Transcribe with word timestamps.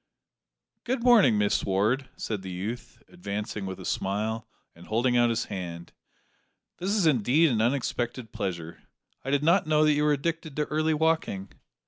"Good 0.83 1.03
morning, 1.03 1.37
Miss 1.37 1.63
Ward!" 1.63 2.09
said 2.17 2.41
the 2.41 2.49
youth, 2.49 3.03
advancing 3.07 3.67
with 3.67 3.79
a 3.79 3.85
smile, 3.85 4.47
and 4.73 4.87
holding 4.87 5.15
out 5.15 5.29
his 5.29 5.45
hand; 5.45 5.93
"this 6.79 6.89
is 6.89 7.05
indeed 7.05 7.51
an 7.51 7.61
unexpected 7.61 8.31
pleasure; 8.31 8.81
I 9.23 9.29
did 9.29 9.43
not 9.43 9.67
know 9.67 9.83
that 9.85 9.93
you 9.93 10.03
were 10.03 10.11
addicted 10.13 10.55
to 10.55 10.65
early 10.65 10.95
walking." 10.95 11.51